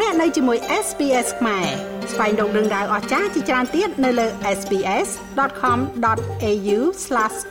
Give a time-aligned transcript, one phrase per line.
[0.00, 1.66] លោកអ្នកនៅជាមួយ SPS ខ្មែរ
[2.12, 4.26] ស្វែងរកដឹងដៅអស្ចារ្យជាច្រើនទៀតនៅលើ
[4.58, 6.78] SPS.com.au/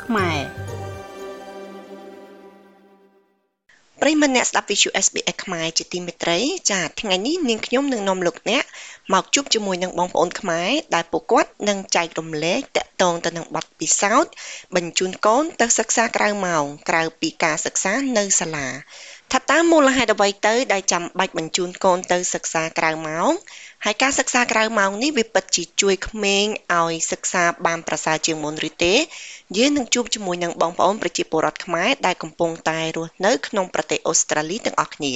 [0.06, 0.40] ខ្មែរ
[4.02, 6.40] ប្រិមម្នាក់ស្ដាប់ Visual SBS ខ្មែរជាទីមេត្រី
[6.72, 8.64] ចាថ្ងៃនេះនាងខ្ញុំនឹងនាំលោកអ្នក
[9.14, 14.32] មកជួបជាមួយនឹងបងប្អូនខ្មែរដែលពួកគាត់នឹងចែករំលែកតកតងទៅនឹងបទពិសោធន៍
[14.76, 18.68] បញ្ជូនកូនទៅសិក្សាក្រៅម៉ោងក្រៅពីការសិក្សានៅសាលា
[19.36, 23.32] ថាតើមូលហេតុអ្វីទៅដែលចាំបាច់បញ្ជូនកូនទៅសិក្សាក្រៅម៉ោង
[23.86, 26.46] ហើយការសិក្សាក្រៅម៉ោងនេះវាពិតជាជួយក្មេង
[26.80, 28.94] ឲ្យសិក្សាបានប្រសើរជាងមុនឬទេ
[29.58, 35.14] យើងនឹងជួបជាមួយនឹងបងប្អូនប្រជាពលរដ្ឋខ្មែរដែលកំពុងតែរស់នៅក្នុងប្រទេសអូស្ត្រាលីទាំងអស់គ្នា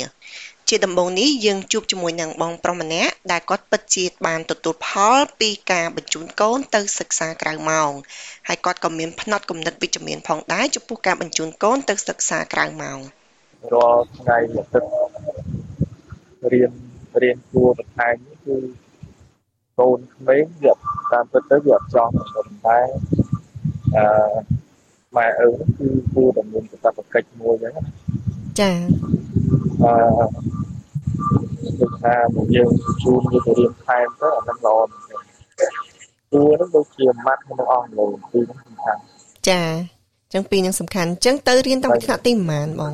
[0.68, 7.92] ជាដំបូងនេះយើងជួបជាមួយនឹងបងប្រុសម្នាក់ដែលគាត់ពិតជាបានទទួលផលពីការបញ្ជូនកូនទៅសិក្សាក្រៅម៉ោង
[8.48, 13.02] ហើយគាត់ក៏មានផ្នត់គំនិតវិជ្ជមានផងដែរចំពោះការបញ្ជូនកូនទៅសិក្សាក្រៅម៉ោង
[13.74, 14.92] រាល់ថ្ងៃអាទិត្យ
[16.54, 16.72] រៀន
[17.22, 18.58] រៀនគួរបន្ថែមនេះគឺ
[19.80, 22.80] កូនក្មេងវាតាមពិតទៅវាអត់ចង់ប៉ុន្តែ
[23.96, 24.06] អឺ
[25.16, 27.86] ម៉ែឪគឺគួរតែមានកាតព្វកិច្ចមួយអញ្ចឹង
[28.60, 28.72] ចា
[29.84, 29.94] អឺ
[31.80, 32.70] ដូចថាមកយើង
[33.04, 35.68] ជួនយើងទៅរៀនថែមទៅអាហ្នឹងល្អមែនទេ
[36.32, 39.00] គួរហ្នឹងដូចជាម៉ាត់ក្នុងអង់គ្លេសពីរហ្នឹងសំខាន់
[39.50, 39.62] ចា
[40.34, 42.94] ចឹងពីរហ្នឹងសំខាន់ចឹងទៅរៀនតាំងពីថ្នាក់ទីប៉ុន្មានបង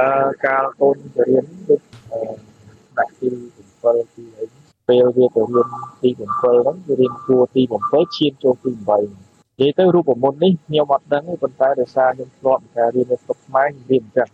[0.00, 0.10] អឺ
[0.46, 3.28] កាលកូនទៅរៀនដូចថ្នាក់ទី
[3.76, 4.44] 7ទីអី
[4.88, 5.68] ពេលវាទៅរៀន
[6.02, 14.28] ទី7ហ្នឹងវារៀនគួរទី7ឈានចូលទី8និយាយទៅរូបមន្តនេះខ្ញុំអត់ដឹងទេប៉ុន្តែដោយសារខ្ញុំធ្លាប់ការរៀននៅស្រុកខ្មែររៀនអញ្ចឹង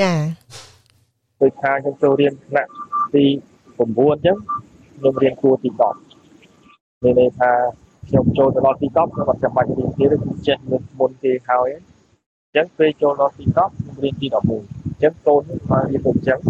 [0.00, 0.12] ចា
[1.40, 2.70] ដូចថាខ្ញុំចូលរៀនថ្នាក់
[3.14, 3.82] ទី9អ
[4.16, 4.36] ញ្ចឹង
[4.96, 5.70] ខ្ញុំរៀនគួរទី
[6.36, 7.50] 10មានន័យថា
[8.08, 16.40] ខ្ញុំចូលទៅដល់ទី10ខ្ញុំអត់ចាំបាច់រៀនទៀតទេគឺចេះមុនមុនគេហើយអញ្ចឹងពេលចូលដល់ទី10ខ្ញុំរៀនទី11អញ្ចឹងកូនមករៀនទៅអញ្ចឹង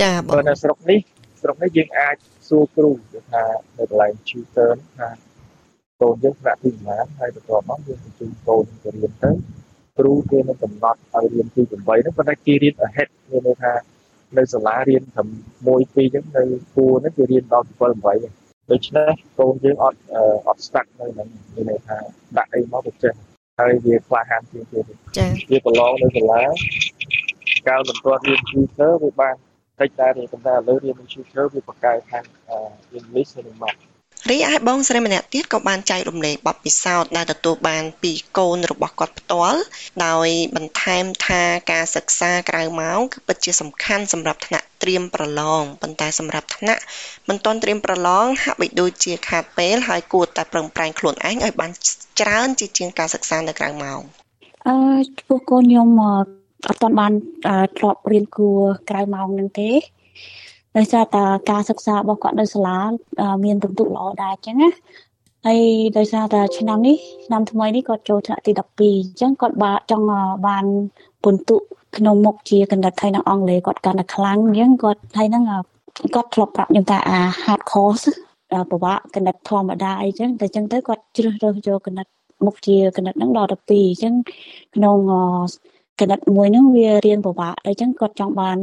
[0.00, 1.00] ចាបើនៅស្រុកនេះ
[1.42, 2.16] ស្រុកនេះយើងអាច
[2.48, 2.90] សួរគ្រូ
[3.32, 3.44] ថា
[3.78, 5.08] នៅកន្លែង tutor ថា
[6.00, 9.30] កូនយើងថ្នាក់ទីប៉ុន្មានហើយបន្ទាប់មកយើងបញ្ជូនកូនទៅរៀនទៅ
[9.98, 13.72] គ្រូគេនឹងកំណត់ឲ្យរៀនទី8ហ្នឹងប៉ុន្តែគេរៀន ahead មានន័យថា
[14.36, 15.28] នៅសាលារៀនត្រឹម
[15.64, 16.42] 1 2អញ្ចឹងនៅ
[16.74, 17.80] គួរហ្នឹងគេរៀនដល់7
[18.24, 20.00] 8ដូច្នេះកូនយើងអត់
[20.46, 21.96] អត់ stuck នៅហ្នឹងមានន័យថា
[22.36, 23.14] ដាក់អីមកទៅចេះ
[23.58, 24.80] ហើយវាក្លាហានជាងគេ
[25.16, 26.42] ចា៎វាប្រឡងនៅសាលា
[27.68, 29.34] កាលមិនទាន់រៀន tutor វាបាន
[29.80, 32.24] តិចដែរប៉ុន្តែឥឡូវរៀននឹង tutor វាបកកែខាង
[32.98, 33.82] English និង Math
[34.30, 39.60] រីឯបងស្រីម្នាក់ទៀតក៏បានចែករំលែកបទពិសោធន៍ដែលទទួលបានពីកូនរបស់គាត់ផ្ទាល់
[40.06, 41.42] ដោយបន្ថែមថា
[41.72, 46.82] ការសិក្សាក្រៅម៉ោងគឺពិតជាសំខាន់សម្រាប់ថ្នាក់ត្រៀមប្រឡងប៉ុន្តែសម្រាប់ថ្នាក់
[47.28, 51.72] មិនទាន់ត្រៀមប្រឡងហាក់បីដូចជាខាតពេលហើយគួរតែប្រឹងប្រែងខ្លួនឯងឲ្យបាន
[52.20, 54.00] ច្រើនជាជាងការសិក្សានៅក្រៅម៉ោង
[54.66, 54.74] អឺ
[55.16, 55.88] ចំពោះកូនខ្ញុំ
[56.68, 57.12] អត់ទាន់បាន
[57.78, 58.60] ធ្លាប់រៀនគួរ
[58.90, 59.70] ក្រៅម៉ោងនឹងទេ
[60.76, 62.78] ដោយសារតែការសិក្សារបស់គាត់នៅសាលា
[63.44, 64.70] មានពិន្ទុល្អដែរអញ្ចឹងណា
[65.46, 65.60] ហើយ
[65.98, 70.06] ដោយសារតែឆ្នាំនេះឆ្នាំថ្មីនេះគាត់ចូលថ្នាក់ទី12អញ្ចឹងគាត់បានចង់
[70.46, 70.64] បាន
[71.24, 71.56] ពិន្ទុ
[71.96, 75.44] ក្នុងមុខជាកណ្ដាលថៃនិងអង់គ្លេសគាត់កាន់តែខ្លាំងអញ្ចឹងគាត់ថៃហ្នឹង
[76.14, 78.04] គាត់ធ្លាប់ប្រាប់ខ្ញុំថាអា hard course
[78.70, 82.06] ពិបាកកណិតធម្មតាអីចឹងតែចឹងទៅគាត់ជ្រើសរើសយកកណិត
[82.46, 84.14] មុខជាកណិតហ្នឹងដល់12អញ្ចឹង
[84.74, 84.98] ក្នុង
[86.00, 88.56] កណិតមួយហ្នឹងវារៀនពិបាកអញ្ចឹងគាត់ចង់បាន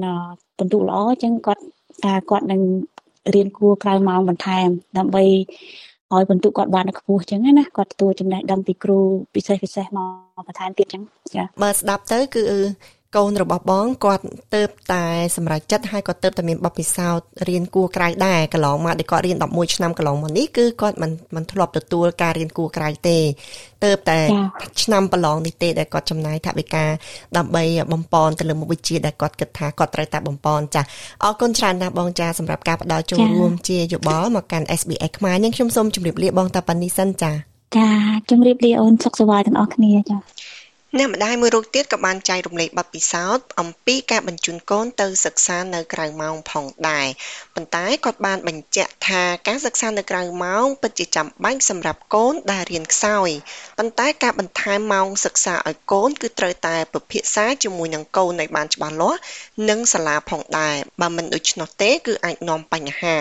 [0.58, 1.64] ពិន្ទុល្អអញ្ចឹងគាត់
[2.04, 2.62] ថាគាត់នឹង
[3.36, 5.24] រៀនគួរក្រៅម៉ោងបន្ថែម ដើម្បី
[6.14, 9.00] ឲ្យបន្ទុកគាត់បានខ្ពស់ចឹងណាគាត់ទទួលចំណេះដឹងពីគ្រូ
[9.36, 11.02] ពិសេសពិសេសមកបន្ថែមទៀតចឹង
[11.36, 12.44] ចាបើស្ដាប់ទៅគឺ
[13.18, 14.24] កូនរបស់បងគាត់
[14.56, 14.64] ទៅ
[14.94, 15.06] តែ
[15.36, 23.18] សម្រាប់ចិត្តហើយគាត់ទៅតែមានបទពិសោធន៍រៀនគួរក្រៅដែរកន្លងមកដែលគាត់រៀន11ឆ្នាំកន្លងមកនេះគឺគាត់មិនមិនធ្លាប់ទទួលការរៀនគួរក្រៅទេ
[23.84, 24.20] ទៅតែ
[24.84, 26.86] ឆ្នាំប្រឡងនេះទេដែលគាត់ចំណាយថវិកា
[27.38, 27.64] ដើម្បី
[27.94, 30.82] បំពន់ទៅលើមុខវិជ្ជាដែលគាត់គិតថាគាត់ត្រូវតែបំពន់ចា
[31.24, 37.32] អរគុណច្រើនណាស់បងចាសម្រាប់ការផ្ដល់ចូលរួមជាយោបល់មកកាន់ SBS ខ្មែរនាងខ្ញុំសូមជម្រាបលាបងតាប៉ានីសិនចា
[37.78, 37.90] ចា
[38.30, 40.18] ជម្រាបលាអូនសុខសប្បាយទាំងអស់គ្នាចា
[41.00, 47.08] អ្នកម្ដាយមួយរូបទៀតក៏បានចែករំលែកបទពិសោធន៍អំពីការបញ្ជូនកូនទៅសិក្សានៅក្រៅម៉ោងផងដែរ
[47.56, 53.30] ប៉ុន្តែគាត់បានបញ្ជាក់ថាការសិក្សានៅក្រៅម៉ោងពិតជាចាំបាច់សម្រាប់កូនដែលរៀនខ្សោយ
[53.78, 59.20] ប៉ុន្តែការបន្ថែមម៉ោងសិក្សាឲ្យកូនគឺត្រូវតែពិភាក្សាជាមួយនឹងកូនឲ្យបានច្បាស់លាស់
[59.70, 63.18] និងសាលាផងដែរបើមិនដូច្នោះទេគឺអាចនាំបញ្ហា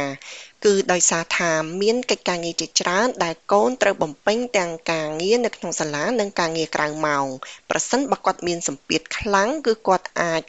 [0.64, 1.52] គឺដោយសារថា
[1.82, 7.26] មានកិច្ចការងារជាច្រើនដែលកូនត្រូវបំពេញទាំងការងារនៅក្នុងសាលានិងការងារក្រៅម៉ោង
[7.70, 10.42] ប្រសិនបើគាត់មានសម្ពាធខ្លាំងគឺគាត់អាច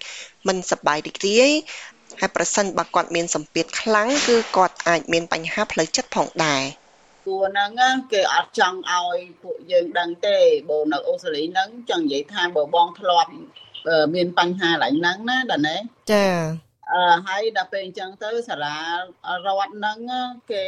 [0.48, 1.52] មិនសប្បាយរីករាយ
[2.20, 6.64] ហើយប្រសិនបើគាត់មានសម្ពាធខ្លាំងគឺគាត់អាចមានបញ្ហាផ្លូវចិត្តផងដែរ
[7.26, 10.38] ព្រោះហ្នឹងគេអត់ចង់ឲ្យពួកយើងដឹងទេ
[10.70, 13.30] បើនៅអូស្ត្រាលីហ្នឹងចង់និយាយថាបើបងធ្លាប់
[14.16, 15.76] មានបញ្ហាឡើងហ្នឹងណាដាណេ
[16.12, 16.71] ចាអឺ
[17.28, 18.78] ហើយដល់ពេលអញ្ចឹងទៅសាលា
[19.46, 19.98] រដ្ឋហ្នឹង
[20.52, 20.66] គេ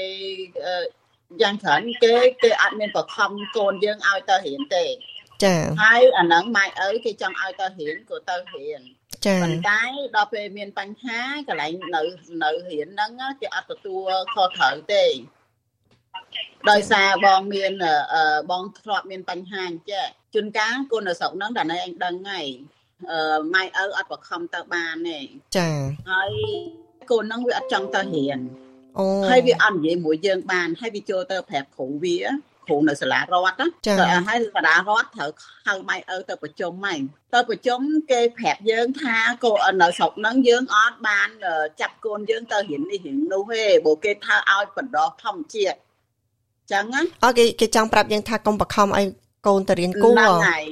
[1.42, 4.86] យ៉ាងច្រើនគេគេអត់មានបខំកូនយើងឲ្យទៅរៀនទេ
[5.44, 8.82] ចាហើយអាហ្នឹងម៉ែឪគេចង់ឲ្យទៅរៀនក៏ទៅរៀន
[9.26, 9.82] ចាប៉ុន្តែ
[10.16, 12.02] ដល់ពេលមានបញ្ហាកន្លែងនៅ
[12.44, 13.12] នៅរៀនហ្នឹង
[13.42, 15.06] គេអត់ទទួលខុសត្រូវទេ
[16.70, 17.74] ដោយសារបងមាន
[18.52, 22.83] បងធ្លាប់មានបញ្ហាអញ្ចឹងជួនកាលកូននៅស្រុកហ្នឹងតែណែអញដឹងហើយអឺ
[23.54, 25.20] ម៉ែឪអត់បខំទៅបានទេ
[25.58, 25.70] ចា
[26.10, 26.32] ហើយ
[27.12, 28.40] កូនហ្នឹងវាអត់ចង់ទៅរៀន
[28.98, 32.20] អូហើយវាអត់និយាយមួយយើងបានហើយវាចូលទៅប្រាប់គ្រូវា
[32.68, 33.68] គ្រូនៅសាលារដ្ឋណា
[34.00, 35.30] តែហើយសាលារដ្ឋត្រូវ
[35.68, 36.96] ហៅម៉ែឪទៅប្រជុំម៉ែ
[37.34, 37.80] ទៅប្រជុំ
[38.12, 39.16] គេប្រាប់យើងថា
[39.46, 41.30] កូននៅស្រុកហ្នឹងយើងអត់បាន
[41.82, 45.78] ចាប់កូនយើងទៅរៀននេះរៀននោះទេព្រោះគេថាឲ្យបណ្ដោះធម្មជាតិ
[46.72, 49.06] ចឹងណាអូគេគេចង់ប្រាប់យើងថាកុំបខំឲ្យ
[49.48, 50.64] កូនទៅរៀនគួរហ្នឹងហើយ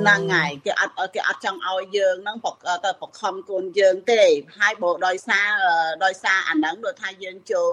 [0.00, 2.36] ហ្នឹងហើយគេអត់គេអត់ចង់ឲ្យយើងហ្នឹង
[2.84, 4.22] ទៅបខំកូនយើងទេ
[4.58, 5.48] ហើយបើដោយសារ
[6.04, 7.72] ដោយសារអាហ្នឹងដូចថាយើងចូល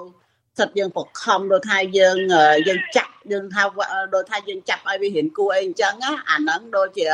[0.59, 2.17] សិតយើងបខំដូចថាយើង
[2.67, 3.63] យើងចាក់យើងថា
[4.15, 7.09] ដូចថាយើងចាប់ឲ្យវារៀនគួរអីអញ្ចឹងណាអាហ្នឹងដូចជា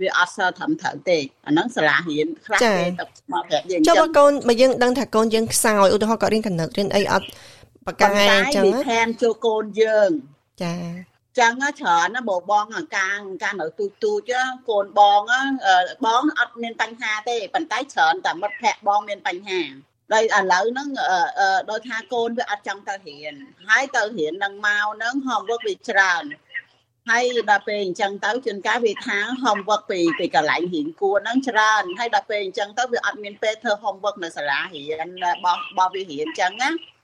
[0.00, 7.26] វាអត់សើត្រឹមត្រូវទេអាហ្នឹងសាលារៀនខ្លះគេទៅមកប្រាប់យើងអញ្ចឹងចុះបើកូនបើយើងដឹងថាកូនយើងខ្សោយឧទាហរណ៍គាត់រៀនកណិតរៀនអីអត់
[7.86, 10.10] បកាយអញ្ចឹងណាតែចូលកូនយើង
[10.62, 10.74] ចា
[11.40, 14.32] ចឹងច្រើនណាបងបងអាកាងកានៅទូទូច
[14.70, 15.20] កូនបង
[16.06, 19.62] បងអត់មានបញ្ហាទេប៉ុន្តែច្រើនតែមិត្តភ័ក្ដិបងមានបញ្ហា
[20.12, 20.88] ហើយឥឡូវហ្នឹង
[21.70, 23.34] ដោយថាកូនវាអត់ចង់ទៅរៀន
[23.68, 26.24] ហើយទៅរៀននឹងមកហ្នឹង homework វាច្រើន
[27.10, 36.97] ហើយដល់ពេលអញ្ចឹងទៅជួនកាលវាថា homework ពីពីកន្លែងរៀនគួរហ្នឹងច្រើនហើយដល់ពេលអញ្ចឹងទៅវាអត់មានពេលធ្វើ homework នៅសាលារៀនរបស់របស់វារៀនអញ្ចឹងណាអឺ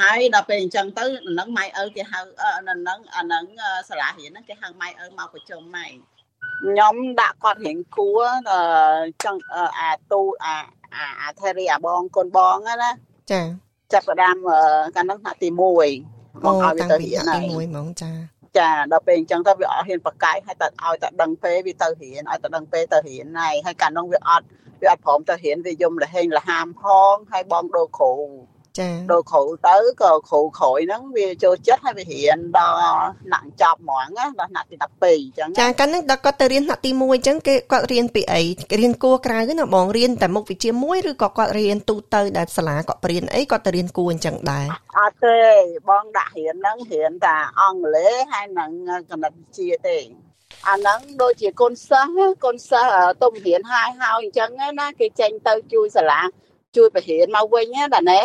[0.00, 2.20] ហើយដល់ពេលអញ្ចឹងទៅហ្នឹងម៉ៃឪគេហៅ
[2.60, 3.44] ហ្នឹងអាហ្នឹង
[3.88, 5.86] សាលារៀនហ្នឹងគេហៅម៉ៃឪមកប្រជុំម៉ៃ
[6.64, 8.24] ខ្ញុំដាក់គាត់រៀងគួរ
[9.24, 9.42] ចង់
[9.78, 10.56] អាទូអា
[10.94, 12.90] អាអាថេរីអាបងកូនបងណា
[13.32, 13.42] ចា
[13.92, 14.36] ចាប់ផ្ដើម
[14.96, 15.92] កាលហ្នឹងថ្នាក់ទី1មកឲ្យ
[16.76, 18.12] វាទៅរៀនទី1ហ្មងចា
[18.58, 24.46] ចាដល់ពេលអញ្ចឹងទៅវាអត់ហ៊ានបកាយហើយតែឲ្យតែដឹងពេលវាទៅរៀនឲ្យតែដឹងពេលទៅរៀនហើយហើយកាលនោះវាអត់
[24.82, 28.12] វាអត់ព្រមទៅរៀនវាយំលហេងលហាមផងហើយបងដូរគ្រូ
[28.80, 32.76] ចាដល់គ្រូទៅក៏គ្រូក្រោយហ្នឹងវាចូលចិត្តហើយវារៀនដល់
[33.24, 38.42] ថ្នាក់ចប់ហ្មងណាដល់ថ្នាក់ទី12អញ្ចឹងចាកាលហ្នឹងដល់គាត់ទៅរៀនថ្នាក់ទី1អញ្ចឹងគេគាត់រៀនពីអី
[38.80, 44.66] រៀនគួរក្រៅណាបងរៀនតែមុខវិជ្ជាមួយឬក៏គាត់រៀនទូទៅដែលសាលាគាត់ប្រៀនអីគាត់ទៅរៀនគួរអញ្ចឹងដែរ
[44.98, 45.38] អត់ទេ
[45.88, 48.70] បងដាក់រៀនហ្នឹងរៀនតែអង់គ្លេសហើយនឹង
[49.10, 49.98] គណិតវិទ្យាទេ
[50.68, 52.10] អាហ្នឹងដូចជាកូនសិស្ស
[52.44, 52.92] កូនសិស្ស
[53.22, 56.20] ទុំរៀនហើយហើយអញ្ចឹងណាគេចេញទៅជួយសាលា
[56.76, 58.20] ជួយបរិញ្ញាមកវិញណាតាណែ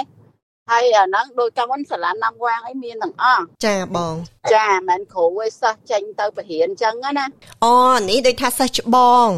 [0.72, 4.14] ហើយអាហ្នឹងដូចកាលមុនសាលាណាំវាងអីមានទាំងអស់ចាបង
[4.54, 7.26] ចាមិនគ្រូឯសិស្សចេញទៅបរិញ្ញាអញ្ចឹងណា
[7.66, 7.76] អូ
[8.10, 9.30] នេះដូចថាសិស្សច្បង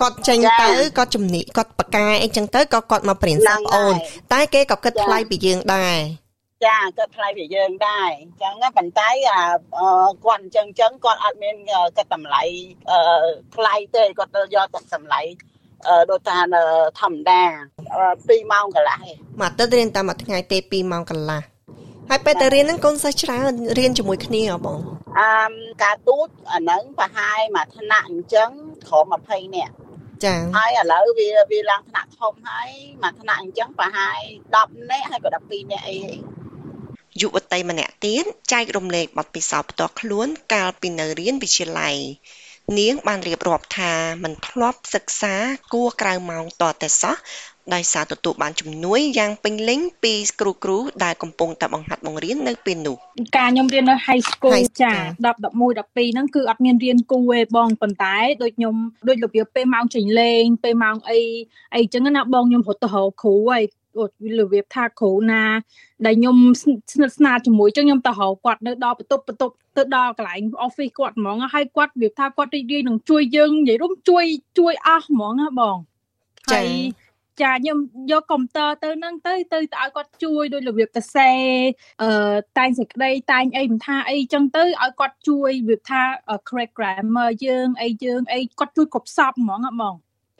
[0.00, 3.94] គាត់ចេញទៅគាត់ជំនាញគាត់បកាយអីចឹងទៅក៏គាត់មកព្រៀនសិស្សអូន
[4.32, 5.98] តែគេក៏គិតថ្លៃពីយើងដែរ
[6.66, 9.40] ចាគាត់ថ្លៃពីយើងដែរអញ្ចឹងប៉ុន្តែអា
[10.24, 11.56] គាត់អញ្ចឹងអញ្ចឹងគាត់អត់មាន
[11.96, 12.42] គិតតម្លៃ
[13.56, 15.20] ថ្លៃទេគាត់ទៅយកតែតម្លៃ
[16.10, 16.38] ដូចថា
[17.00, 17.42] ធម្មតា
[17.92, 19.02] 2ម៉ោងកន្លះ
[19.40, 21.42] មកទៅរៀនតែមួយថ្ងៃទេ2ម៉ោងកន្លះ
[22.10, 24.80] ហើយពេលទៅរៀនហ្នឹងកូនសិស្សច្រើនរៀនជាមួយគ្នាហ៎បង
[25.18, 25.30] អឺ
[25.82, 28.50] ការទូតអាហ្នឹងប្រហែលមួយថ្នាក់អញ្ចឹង
[28.88, 29.74] ក្រុម20នាក់
[30.24, 32.70] ចាហើយឥឡូវវាវាឡើងថ្នាក់ធំហើយ
[33.02, 34.20] មួយថ្នាក់អញ្ចឹងប្រហែល
[34.54, 35.98] 10នាក់ហើយក៏12នាក់អី
[37.20, 41.96] យុវតីម្នាក់ទៀតចែករំលែកបទពិសោធន៍ផ្ទាល់ខ្លួនកាលពីនៅរៀនវិទ្យាល័យ
[42.76, 43.92] នាងបានរៀបរាប់ថា
[44.24, 45.34] មិនធ្លាប់សិក្សា
[45.72, 47.16] គួរក្រៅម៉ោងតតែសោះ
[47.74, 52.96] ដោយសារទទួលបានជំនួយយ៉ាងពេញលេញពីគ្រូគ្រូដែលកំពុងតែបង្ហាត់បង្រៀននៅពេលនោះ
[53.36, 54.98] ការខ្ញុំរៀននៅ high school ចា10
[55.28, 58.74] 11 12ហ្នឹងគឺអត់មានរៀនគូទេបងប៉ុន្តែដូចខ្ញុំ
[59.08, 61.20] ដូចរបៀបពេលម៉ោងចេញលេងពេលម៉ោងអី
[61.74, 63.62] អីចឹងណាបងខ្ញុំរត់ទៅរកគ្រូហើយ
[64.40, 65.42] របៀបថាគ្រូណា
[66.06, 74.24] ដែលខ្ញុំស្និទ្ធស្នាលជាមួយចឹងខ្ញុំទៅរកគាត់នៅដល់បន្ទប់បន្ទប់ទៅដល់កន្លែង office គាត់ហ្មងហើយគាត់របៀបថាគាត់រីករាយនឹងជួយយើងនិយាយរួមជួយ
[74.58, 75.76] ជួយអស់ហ្មងណាបង
[76.50, 76.68] ហើយ
[77.42, 77.78] ចាខ្ញុំ
[78.10, 81.30] យកកុំព្យូទ័រទៅហ្នឹងទៅទៅឲ្យគាត់ជួយដោយរបៀបទៅសេ
[82.02, 82.10] អឺ
[82.58, 86.02] តែងសេចក្តីតែងអីមិនថាអីចឹងទៅឲ្យគាត់ជួយរបៀបថា
[86.48, 89.94] correct grammar យើងអីយើងអីគាត់ជួយគ្រប់សពហ្មងហ្មង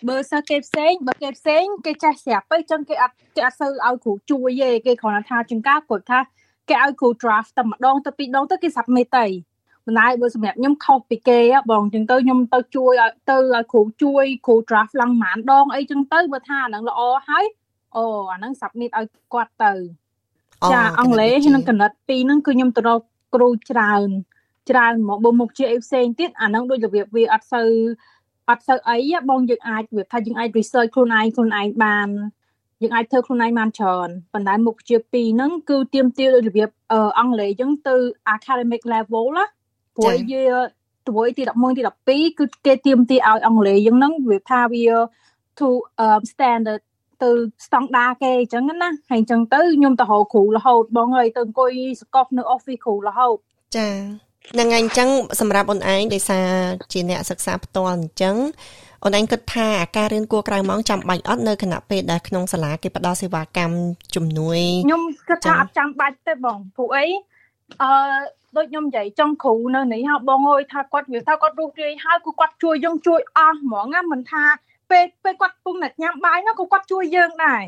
[0.07, 6.19] បើសិស្សគេផ្សេងបើគេផ្សេងគេចេះស្រាប់ទៅចឹងគេអត់គេអត់សូវឲ្យគ្រូជួយទេគេគ្រាន់តែថាជាងការគាត់ថា
[6.71, 9.27] គេឲ្យគ្រូ draft តែម្ដងទៅពីរដងទៅគេ submit ទៅ
[9.85, 11.41] ប៉ុន្តែបើសម្រាប់ខ្ញុំខុសពីគេ
[11.71, 17.47] បងចឹងទៅខ្ញុំទៅជួយឲ្យទៅឲ្យគ្រូជួយគ្រូ draft ឡើងប៉ុន្មានដងអីចឹងទៅបើថាអាហ្នឹងល្អហើយ
[17.97, 19.73] អូអាហ្នឹង submit ឲ្យគាត់ទៅ
[20.73, 23.01] ចាអង់គ្លេសនិងកណិតពីរហ្នឹងគឺខ្ញុំទៅរក
[23.35, 24.09] គ្រូច្រើន
[24.71, 27.71] ច្រើនមកបើមុខជាអីផ្សេងទៀតអាហ្នឹងដូចរបៀបវាអត់សូវ
[28.49, 28.97] អត់សូវអី
[29.31, 32.09] បងយើងអាចវាថាយើងអាច research ខ្លួនឯងខ្លួនឯងបាន
[32.83, 36.69] យើងអាចធ្វើខ្លួនឯងបានច្រើនប៉ុន្តែមុខវិជ្ជាពីរហ្នឹងគឺទៀមទាដោយរបៀប
[37.19, 37.97] អង់គ្លេសអញ្ចឹងទៅ
[38.35, 39.45] academic level ណា
[39.97, 40.45] ព្រោះវា
[41.09, 44.87] ត្រួយទី11ទី12គឺគេទៀមទាឲ្យអង់គ្លេសអញ្ចឹងហ្នឹងវាថាវា
[45.59, 45.69] to
[46.07, 46.83] um standard
[47.23, 47.31] ទៅ
[47.67, 53.37] ស្តង់ដាគេអញ្ចឹងណាហើយអញ្ចឹងទៅខ្ញុំទៅរកគ្រូរហូតបងអើយទៅអង្គុយសកប់នៅ office គ្រូរហូត
[53.77, 55.09] ចាហ្នឹងហើយអញ្ចឹង
[55.41, 56.49] សម្រាប់អូនឯងដោយសារ
[56.93, 58.37] ជាអ្នកសិក្សាផ្ទាល់អញ្ចឹង
[59.05, 63.75] អូនឯងគិតថាការរៀនគួរក្រៅម៉ោងចាំបាច់អត់នៅគណៈពេលដែលក្នុងសាលាគេផ្ដល់សេវាកម្ម
[64.15, 67.07] ជំនួយខ្ញុំគិតថាអត់ចាំបាច់ទេបងព្រោះអី
[67.83, 67.91] អឺ
[68.57, 74.45] ដូចខ្ញុំនិយាយចង់គ្រូនៅនេះហៅបងអើយថាគាត់វាថាគាត់រស់រាយហើយគឺគាត់ជួយយើងជួយអស់ហ្មងណាមិនថា
[74.91, 77.63] ពេលពេលគាត់ពុំតែញ៉ាំបាយនោះក៏គាត់ជួយយើងដែរ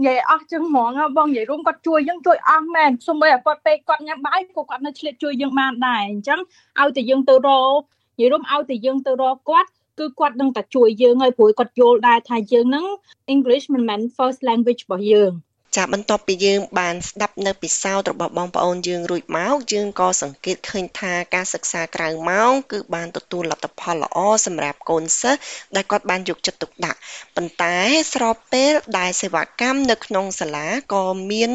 [0.00, 6.40] និយាយអស់ចឹងហ្មងបងនិយាយរួមគាត់ជួយយើងជួយអស់មែនសូម្បីតែគាត់ពេលគាត់ញ៉ាំបាយក៏គាត់នៅឆ្លៀតជួយយើងបានដែរអញ្ចឹង
[6.80, 7.80] ឲ្យតែយើងទៅរក
[8.18, 12.86] និយាយរួមឲ្យតែយើងទៅរកគាត់គឺគាត់នឹងតែជួយយើងហើយព្រោះគាត់យល់ដែរថាយើងនឹង
[13.34, 15.32] English មិនមែន first language របស់យើង
[15.76, 25.40] ចាបន្ទាប់ពីយើងបានស្ដាប់នៅពិសោធន៍របស់បងប្អូនយើងរួចមកយើងក៏សង្កេតឃើញថាការសិក្សាក្រៅម៉ោងគឺបានទទួលលទ្ធផលល្អសម្រាប់កូនសិស្ស
[25.76, 26.98] ដែលគាត់បានយកចិត្តទុកដាក់
[27.36, 27.76] ប៉ុន្តែ
[28.14, 31.50] ស្របពេលដែលសេវាកម្មនៅក្នុងសាលាក៏មាន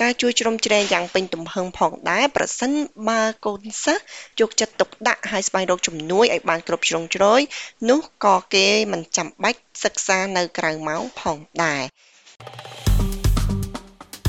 [0.00, 2.72] ការជួយជ្រោមជ្រែងយ៉ាងពេញទំហឹងផងដែរប្រសិន
[3.08, 4.02] បើកូនសិស្ស
[4.40, 7.40] យកចិត្តទុកដាក់ហើយស្វែងរកជំនួយឲ្យបានគ្រប់ជ្រុងជ្រោយ
[7.90, 11.82] នោះក៏គេមិនចាំបាច់សិក្សានៅក្រៅម៉ោងផងដែរ